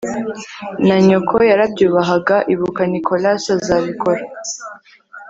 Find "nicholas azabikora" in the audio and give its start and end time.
2.91-4.21